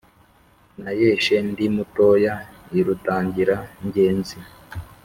[0.81, 2.33] nayeshe ndi mutoya
[2.79, 3.55] i rutangira
[3.85, 4.37] ngenzi.